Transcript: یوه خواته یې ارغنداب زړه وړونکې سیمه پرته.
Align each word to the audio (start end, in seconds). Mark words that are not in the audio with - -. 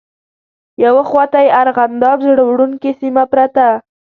یوه 0.83 1.03
خواته 1.09 1.39
یې 1.45 1.55
ارغنداب 1.61 2.17
زړه 2.27 2.43
وړونکې 2.47 2.91
سیمه 3.01 3.23
پرته. 3.31 3.65